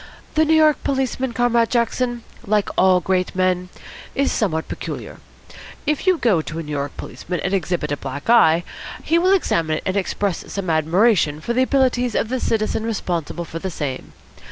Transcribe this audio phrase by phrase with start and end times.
[0.33, 3.69] The New York policeman, Comrade Jackson, like all great men,
[4.15, 5.17] is somewhat peculiar.
[5.85, 8.63] If you go to a New York policeman and exhibit a black eye,
[9.03, 13.45] he will examine it and express some admiration for the abilities of the citizen responsible
[13.45, 14.13] for the same.